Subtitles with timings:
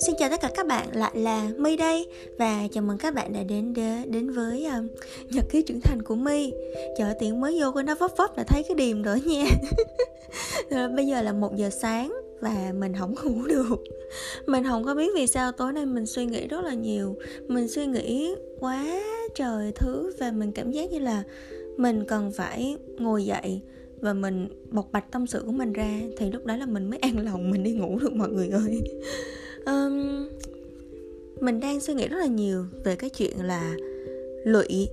[0.00, 2.06] Xin chào tất cả các bạn, lại là My đây
[2.38, 4.88] và chào mừng các bạn đã đến đến, đến với um,
[5.30, 6.52] nhật ký trưởng thành của My.
[6.98, 9.44] Chờ tiếng mới vô của nó vấp vấp là thấy cái điềm rồi nha.
[10.96, 13.84] Bây giờ là một giờ sáng và mình không ngủ được
[14.46, 17.16] mình không có biết vì sao tối nay mình suy nghĩ rất là nhiều
[17.46, 19.00] mình suy nghĩ quá
[19.34, 21.22] trời thứ và mình cảm giác như là
[21.76, 23.60] mình cần phải ngồi dậy
[24.00, 26.98] và mình bộc bạch tâm sự của mình ra thì lúc đó là mình mới
[26.98, 28.82] an lòng mình đi ngủ được mọi người ơi.
[29.66, 30.28] Um,
[31.40, 33.74] mình đang suy nghĩ rất là nhiều về cái chuyện là
[34.44, 34.88] lụy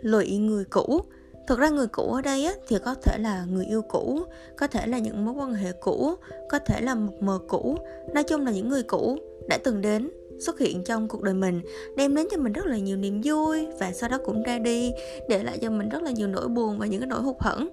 [0.00, 1.00] lụy người cũ.
[1.48, 4.20] Thực ra người cũ ở đây á, thì có thể là người yêu cũ
[4.56, 6.14] có thể là những mối quan hệ cũ
[6.50, 7.76] có thể là một mờ cũ.
[8.14, 11.60] Nói chung là những người cũ đã từng đến xuất hiện trong cuộc đời mình
[11.96, 14.92] đem đến cho mình rất là nhiều niềm vui và sau đó cũng ra đi
[15.28, 17.68] để lại cho mình rất là nhiều nỗi buồn và những cái nỗi hụt hẫng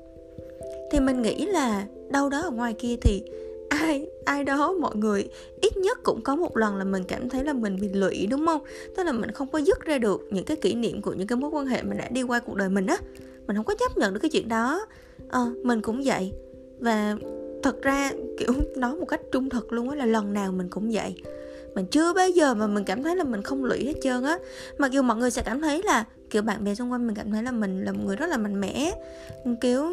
[0.91, 3.23] thì mình nghĩ là đâu đó ở ngoài kia thì
[3.69, 5.29] ai ai đó mọi người
[5.61, 8.45] ít nhất cũng có một lần là mình cảm thấy là mình bị lụy đúng
[8.45, 8.61] không?
[8.95, 11.37] Tức là mình không có dứt ra được những cái kỷ niệm của những cái
[11.37, 12.97] mối quan hệ mình đã đi qua cuộc đời mình á.
[13.47, 14.85] Mình không có chấp nhận được cái chuyện đó.
[15.29, 16.33] À, mình cũng vậy.
[16.79, 17.15] Và
[17.63, 20.89] thật ra kiểu nói một cách trung thực luôn á là lần nào mình cũng
[20.93, 21.15] vậy.
[21.75, 24.37] Mình chưa bao giờ mà mình cảm thấy là mình không lụy hết trơn á.
[24.77, 27.31] Mặc dù mọi người sẽ cảm thấy là kiểu bạn bè xung quanh mình cảm
[27.31, 28.91] thấy là mình là một người rất là mạnh mẽ.
[29.61, 29.85] Kiểu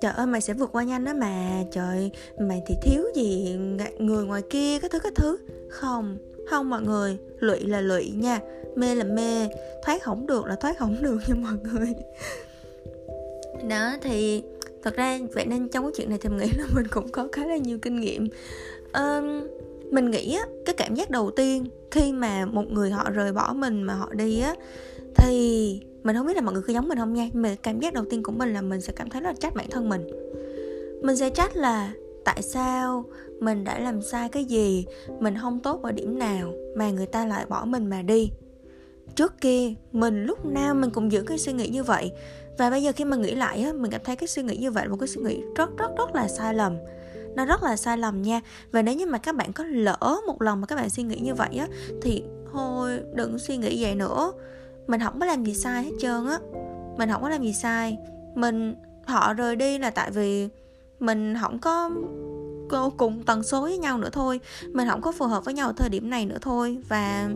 [0.00, 1.64] trời ơi mày sẽ vượt qua nhanh đó mà.
[1.72, 2.10] Trời
[2.40, 3.56] mày thì thiếu gì
[3.98, 5.36] người ngoài kia cái thứ cái thứ.
[5.68, 6.18] Không
[6.50, 7.18] không mọi người.
[7.38, 8.40] Lụy là lụy nha.
[8.76, 9.48] Mê là mê.
[9.84, 11.94] Thoát không được là thoát không được nha mọi người.
[13.68, 14.42] Đó thì
[14.82, 17.28] thật ra vậy nên trong cái chuyện này thì mình nghĩ là mình cũng có
[17.32, 18.28] khá là nhiều kinh nghiệm.
[18.92, 19.46] Um,
[19.90, 23.52] mình nghĩ á cái cảm giác đầu tiên khi mà một người họ rời bỏ
[23.52, 24.54] mình mà họ đi á
[25.18, 27.80] thì mình không biết là mọi người có giống mình không nha, nhưng mà cảm
[27.80, 30.06] giác đầu tiên của mình là mình sẽ cảm thấy là trách bản thân mình.
[31.02, 31.92] Mình sẽ trách là
[32.24, 33.04] tại sao
[33.40, 34.86] mình đã làm sai cái gì,
[35.20, 38.30] mình không tốt ở điểm nào mà người ta lại bỏ mình mà đi.
[39.14, 42.12] Trước kia, mình lúc nào mình cũng giữ cái suy nghĩ như vậy.
[42.58, 44.70] Và bây giờ khi mà nghĩ lại á, mình cảm thấy cái suy nghĩ như
[44.70, 46.76] vậy là một cái suy nghĩ rất rất rất là sai lầm.
[47.36, 48.40] Nó rất là sai lầm nha.
[48.70, 51.16] Và nếu như mà các bạn có lỡ một lần mà các bạn suy nghĩ
[51.16, 51.66] như vậy á,
[52.02, 52.22] thì
[52.52, 54.32] thôi đừng suy nghĩ vậy nữa
[54.88, 56.38] mình không có làm gì sai hết trơn á.
[56.98, 57.98] Mình không có làm gì sai.
[58.34, 58.74] Mình,
[59.06, 60.48] họ rời đi là tại vì
[61.00, 61.90] mình không có
[62.96, 64.40] cùng tần số với nhau nữa thôi.
[64.72, 66.78] Mình không có phù hợp với nhau ở thời điểm này nữa thôi.
[66.88, 67.28] Và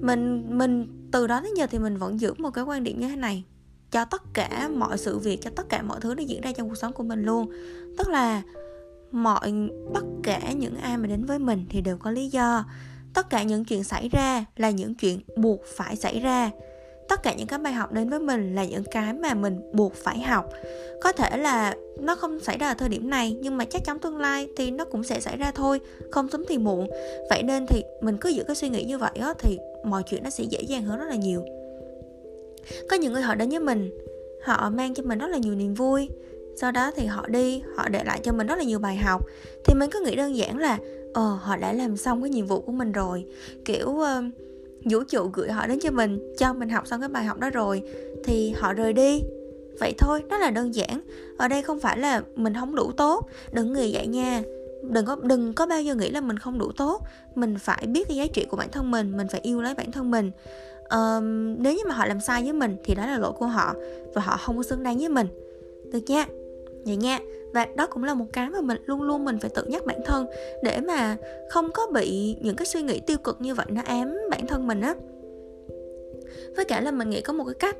[0.00, 3.08] mình mình, từ đó đến giờ thì mình vẫn giữ một cái quan điểm như
[3.08, 3.44] thế này.
[3.90, 6.68] Cho tất cả mọi sự việc, cho tất cả mọi thứ nó diễn ra trong
[6.68, 7.50] cuộc sống của mình luôn.
[7.98, 8.42] Tức là
[9.12, 12.64] mọi, tất cả những ai mà đến với mình thì đều có lý do
[13.14, 16.50] tất cả những chuyện xảy ra là những chuyện buộc phải xảy ra.
[17.08, 19.94] Tất cả những cái bài học đến với mình là những cái mà mình buộc
[19.94, 20.50] phải học.
[21.00, 23.98] Có thể là nó không xảy ra ở thời điểm này, nhưng mà chắc chắn
[23.98, 25.80] tương lai thì nó cũng sẽ xảy ra thôi,
[26.10, 26.88] không sớm thì muộn.
[27.30, 30.24] Vậy nên thì mình cứ giữ cái suy nghĩ như vậy á, thì mọi chuyện
[30.24, 31.44] nó sẽ dễ dàng hơn rất là nhiều.
[32.90, 33.90] Có những người họ đến với mình,
[34.44, 36.08] họ mang cho mình rất là nhiều niềm vui.
[36.56, 39.26] Sau đó thì họ đi, họ để lại cho mình rất là nhiều bài học.
[39.64, 40.78] Thì mình cứ nghĩ đơn giản là
[41.14, 43.24] ờ họ đã làm xong cái nhiệm vụ của mình rồi.
[43.64, 44.24] Kiểu uh,
[44.84, 47.50] vũ trụ gửi họ đến cho mình cho mình học xong cái bài học đó
[47.50, 47.82] rồi
[48.24, 49.22] thì họ rời đi.
[49.80, 51.00] Vậy thôi đó là đơn giản.
[51.38, 53.28] Ở đây không phải là mình không đủ tốt.
[53.52, 54.42] Đừng nghĩ vậy nha.
[54.82, 57.02] Đừng có đừng có bao giờ nghĩ là mình không đủ tốt.
[57.34, 59.92] Mình phải biết cái giá trị của bản thân mình mình phải yêu lấy bản
[59.92, 60.30] thân mình.
[60.90, 63.74] Um, nếu như mà họ làm sai với mình thì đó là lỗi của họ
[64.14, 65.26] và họ không có xứng đáng với mình.
[65.92, 66.26] Được nha.
[66.84, 67.18] Vậy nha
[67.52, 70.00] và đó cũng là một cái mà mình luôn luôn mình phải tự nhắc bản
[70.04, 70.26] thân
[70.62, 71.16] để mà
[71.50, 74.66] không có bị những cái suy nghĩ tiêu cực như vậy nó ám bản thân
[74.66, 74.94] mình á
[76.56, 77.76] với cả là mình nghĩ có một cái cách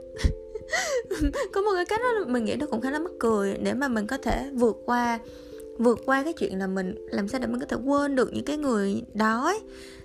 [1.52, 3.88] có một cái cách đó mình nghĩ nó cũng khá là mắc cười để mà
[3.88, 5.18] mình có thể vượt qua
[5.78, 8.44] vượt qua cái chuyện là mình làm sao để mình có thể quên được những
[8.44, 9.60] cái người đó ấy.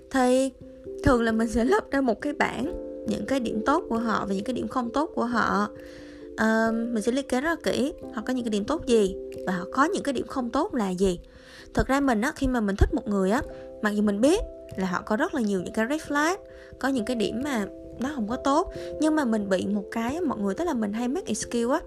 [0.09, 0.51] thì
[1.03, 2.73] thường là mình sẽ lấp ra một cái bảng,
[3.07, 5.69] những cái điểm tốt của họ và những cái điểm không tốt của họ
[6.42, 9.16] uh, mình sẽ liệt kê rất là kỹ họ có những cái điểm tốt gì
[9.48, 11.20] và họ có những cái điểm không tốt là gì.
[11.73, 13.41] Thật ra mình á khi mà mình thích một người á
[13.82, 14.44] mặc dù mình biết
[14.76, 16.38] là họ có rất là nhiều những cái red flag
[16.79, 17.66] có những cái điểm mà
[18.00, 20.94] nó không có tốt nhưng mà mình bị một cái mọi người tức là mình
[20.94, 21.82] hay make excuse á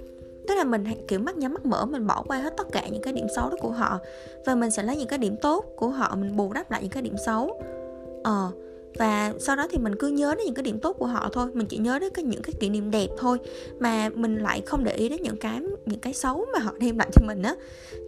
[0.49, 3.03] tức là mình kiểu mắt nhắm mắt mở mình bỏ qua hết tất cả những
[3.03, 3.99] cái điểm xấu đó của họ
[4.47, 6.91] và mình sẽ lấy những cái điểm tốt của họ mình bù đắp lại những
[6.91, 7.63] cái điểm xấu.
[8.25, 11.07] Ờ uh, và sau đó thì mình cứ nhớ đến những cái điểm tốt của
[11.07, 11.51] họ thôi.
[11.55, 13.39] Mình chỉ nhớ đến cái những cái kỷ niệm đẹp thôi.
[13.79, 16.99] Mà mình lại không để ý đến những cái những cái xấu mà họ đem
[16.99, 17.55] lại cho mình á.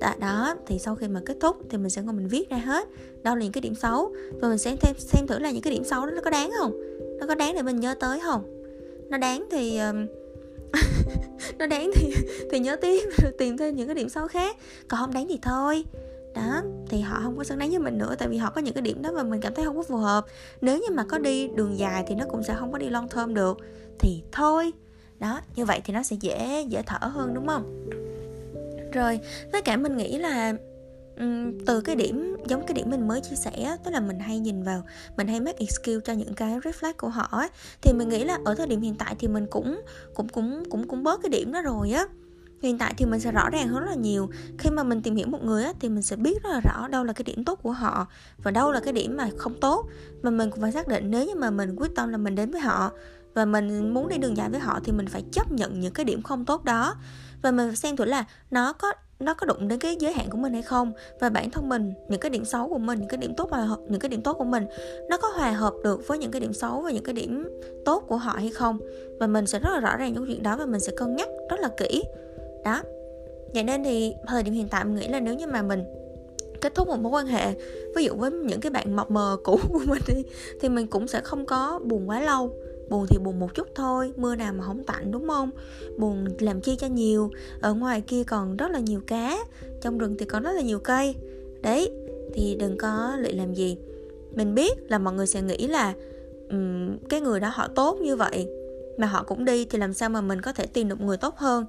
[0.01, 2.57] Đó, đó thì sau khi mà kết thúc thì mình sẽ ngồi mình viết ra
[2.57, 2.89] hết.
[3.23, 4.15] Đâu là những cái điểm xấu.
[4.41, 6.51] Và mình sẽ thêm xem thử là những cái điểm xấu đó nó có đáng
[6.59, 6.73] không?
[7.21, 8.43] Nó có đáng để mình nhớ tới không?
[9.09, 9.81] Nó đáng thì
[11.59, 12.15] nó đáng thì
[12.51, 14.57] thì nhớ tiếp rồi tìm thêm những cái điểm xấu khác.
[14.89, 15.85] Còn không đáng thì thôi
[16.35, 18.75] đó thì họ không có xứng đáng với mình nữa tại vì họ có những
[18.75, 20.27] cái điểm đó mà mình cảm thấy không có phù hợp.
[20.61, 23.09] Nếu như mà có đi đường dài thì nó cũng sẽ không có đi long
[23.09, 23.59] thơm được.
[23.99, 24.73] Thì thôi.
[25.19, 27.89] Đó như vậy thì nó sẽ dễ dễ thở hơn đúng không?
[28.93, 29.21] Rồi
[29.53, 30.55] với cả mình nghĩ là
[31.67, 34.63] từ cái điểm giống cái điểm mình mới chia sẻ tức là mình hay nhìn
[34.63, 34.83] vào
[35.17, 37.49] mình hay make excuse cho những cái red flag của họ ấy,
[37.83, 39.81] thì mình nghĩ là ở thời điểm hiện tại thì mình cũng
[40.15, 42.05] cũng cũng cũng cũng bớt cái điểm đó rồi á
[42.63, 44.29] hiện tại thì mình sẽ rõ ràng hơn rất là nhiều.
[44.59, 46.89] Khi mà mình tìm hiểu một người á, thì mình sẽ biết rất là rõ
[46.89, 48.07] đâu là cái điểm tốt của họ
[48.43, 49.89] và đâu là cái điểm mà không tốt.
[50.23, 52.51] Mà mình cũng phải xác định nếu như mà mình quyết tâm là mình đến
[52.51, 52.93] với họ
[53.35, 56.05] và mình muốn đi đường dài với họ thì mình phải chấp nhận những cái
[56.05, 56.95] điểm không tốt đó.
[57.43, 60.39] Và mình xem thử là nó có nó có đụng đến cái giới hạn của
[60.39, 60.93] mình hay không.
[61.21, 63.69] Và bản thân mình những cái điểm xấu của mình những cái điểm tốt và
[63.89, 64.67] những cái điểm tốt của mình
[65.11, 67.49] nó có hòa hợp được với những cái điểm xấu và những cái điểm
[67.85, 68.79] tốt của họ hay không?
[69.21, 71.29] Và mình sẽ rất là rõ ràng những chuyện đó và mình sẽ cân nhắc
[71.51, 72.03] rất là kỹ
[72.65, 72.83] đó.
[73.55, 75.85] Vậy nên thì thời điểm hiện tại mình nghĩ là nếu như mà mình
[76.61, 77.55] kết thúc một mối quan hệ
[77.97, 80.23] ví dụ với những cái bạn mập mờ cũ của mình đi
[80.61, 82.53] thì mình cũng sẽ không có buồn quá lâu.
[82.89, 85.51] Buồn thì buồn một chút thôi mưa nào mà không tạnh đúng không?
[85.99, 87.31] Buồn làm chi cho nhiều
[87.61, 89.39] ở ngoài kia còn rất là nhiều cá
[89.81, 91.15] trong rừng thì còn rất là nhiều cây.
[91.63, 91.91] Đấy
[92.35, 93.77] thì đừng có lụy làm gì.
[94.35, 95.95] Mình biết là mọi người sẽ nghĩ là
[96.51, 98.49] um, cái người đó họ tốt như vậy
[98.99, 101.35] mà họ cũng đi thì làm sao mà mình có thể tìm được người tốt
[101.37, 101.67] hơn?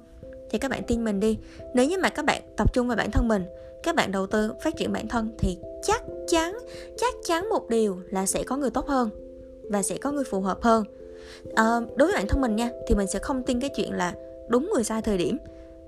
[0.50, 1.38] Thì các bạn tin mình đi.
[1.74, 3.44] Nếu như mà các bạn tập trung vào bản thân mình
[3.84, 6.58] các bạn đầu tư phát triển bản thân thì chắc chắn
[6.96, 9.10] chắc chắn một điều là sẽ có người tốt hơn
[9.70, 10.84] và sẽ có người phù hợp hơn.
[11.54, 14.14] À, đối với bản thân mình nha thì mình sẽ không tin cái chuyện là
[14.48, 15.38] đúng người sai thời điểm.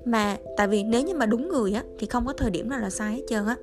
[0.04, 2.80] Mà tại vì nếu như mà đúng người á thì không có thời điểm nào
[2.80, 3.56] là sai hết trơn á.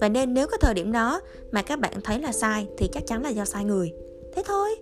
[0.00, 3.06] Và nên nếu cái thời điểm đó mà các bạn thấy là sai thì chắc
[3.06, 3.92] chắn là do sai người.
[4.34, 4.76] Thế thôi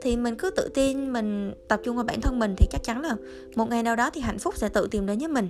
[0.00, 3.02] thì mình cứ tự tin mình tập trung vào bản thân mình thì chắc chắn
[3.02, 3.16] là
[3.54, 5.48] một ngày nào đó thì hạnh phúc sẽ tự tìm đến với mình.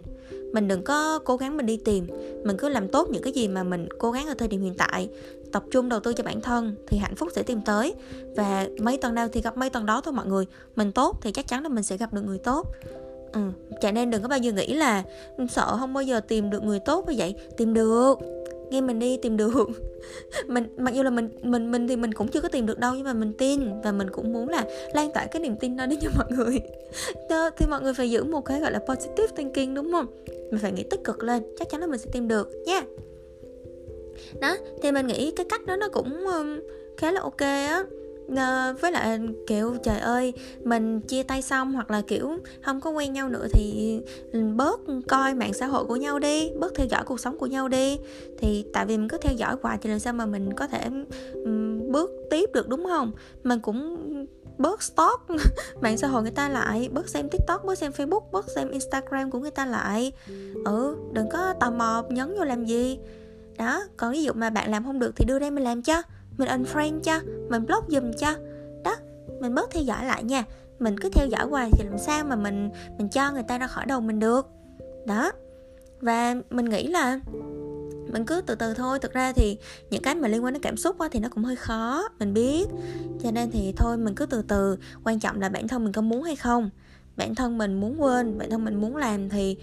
[0.52, 2.06] Mình đừng có cố gắng mình đi tìm,
[2.44, 4.74] mình cứ làm tốt những cái gì mà mình cố gắng ở thời điểm hiện
[4.78, 5.08] tại,
[5.52, 7.94] tập trung đầu tư cho bản thân thì hạnh phúc sẽ tìm tới.
[8.36, 10.46] Và mấy tuần nào thì gặp mấy tuần đó thôi mọi người,
[10.76, 12.66] mình tốt thì chắc chắn là mình sẽ gặp được người tốt.
[13.32, 13.40] Ừ.
[13.80, 15.02] cho nên đừng có bao giờ nghĩ là
[15.36, 17.34] ừ, sợ không bao giờ tìm được người tốt như vậy.
[17.56, 18.18] Tìm được
[18.70, 19.52] nghe mình đi tìm được.
[20.46, 22.94] Mình mặc dù là mình mình mình thì mình cũng chưa có tìm được đâu
[22.94, 25.86] nhưng mà mình tin và mình cũng muốn là lan tỏa cái niềm tin đó
[25.86, 26.60] đến cho mọi người.
[27.30, 30.06] Đó, thì mọi người phải giữ một cái gọi là positive thinking đúng không?
[30.50, 32.72] Mình phải nghĩ tích cực lên chắc chắn là mình sẽ tìm được nha.
[32.72, 32.86] Yeah.
[34.40, 36.60] đó thì mình nghĩ cái cách đó nó cũng um,
[36.96, 37.84] khá là ok á
[38.36, 40.32] à, với lại kiểu trời ơi
[40.64, 42.30] mình chia tay xong hoặc là kiểu
[42.62, 44.00] không có quen nhau nữa thì
[44.32, 47.46] ừ, bớt coi mạng xã hội của nhau đi bớt theo dõi cuộc sống của
[47.46, 47.98] nhau đi.
[48.38, 50.90] Thì tại vì mình cứ theo dõi hoài thì làm sao mà mình có thể
[51.32, 53.12] um, bước tiếp được đúng không?
[53.44, 53.98] Mình cũng
[54.58, 55.26] bớt stalk
[55.80, 59.30] mạng xã hội người ta lại bớt xem tiktok bớt xem facebook bớt xem instagram
[59.30, 60.12] của người ta lại.
[60.64, 62.98] Ừ đừng có tò mò nhấn vô làm gì.
[63.58, 66.02] Đó còn ví dụ mà bạn làm không được thì đưa đây mình làm cho
[66.36, 68.34] mình unfriend cho mình block dùm cho.
[68.84, 68.96] Đó
[69.40, 70.44] mình bớt theo dõi lại nha.
[70.78, 73.66] Mình cứ theo dõi hoài thì làm sao mà mình mình cho người ta ra
[73.66, 74.46] khỏi đầu mình được.
[75.06, 75.32] Đó
[76.00, 77.20] và mình nghĩ là
[78.12, 78.98] mình cứ từ từ thôi.
[78.98, 79.58] Thực ra thì
[79.90, 82.34] những cái mà liên quan đến cảm xúc á, thì nó cũng hơi khó mình
[82.34, 82.66] biết.
[83.22, 84.76] Cho nên thì thôi mình cứ từ từ.
[85.04, 86.70] Quan trọng là bản thân mình có muốn hay không.
[87.16, 89.56] Bản thân mình muốn quên bản thân mình muốn làm thì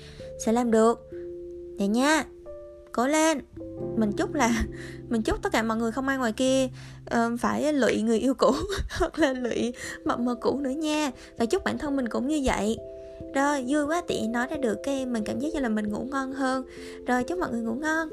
[0.45, 1.09] sẽ làm được.
[1.77, 2.23] Vậy nha
[2.95, 3.41] cố lên.
[3.97, 4.63] Mình chúc là
[5.09, 6.67] mình chúc tất cả mọi người không ai ngoài kia
[7.15, 8.51] uh, phải lụy người yêu cũ
[8.99, 9.73] hoặc là lụy
[10.05, 11.11] mộng mơ cũ nữa nha.
[11.37, 12.77] Và chúc bản thân mình cũng như vậy.
[13.35, 16.07] Rồi vui quá tiện nói ra được cái mình cảm giác như là mình ngủ
[16.11, 16.65] ngon hơn.
[17.07, 18.09] Rồi chúc mọi người ngủ ngon.